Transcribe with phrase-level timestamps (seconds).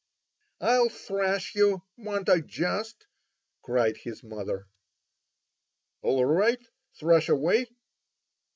[0.61, 3.05] "I'll thrash you, won't I just!"
[3.61, 4.65] cried his mother.
[6.01, 6.67] "All right!
[6.95, 7.67] thrash away!"